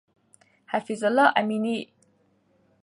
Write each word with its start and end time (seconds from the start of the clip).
حفیظ 0.67 1.03
الله 1.03 1.31
امینی 1.37 1.79